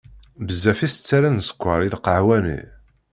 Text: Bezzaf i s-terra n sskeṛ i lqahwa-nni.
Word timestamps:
Bezzaf 0.45 0.79
i 0.87 0.87
s-terra 0.93 1.29
n 1.31 1.37
sskeṛ 1.47 1.79
i 1.83 1.87
lqahwa-nni. 1.95 2.59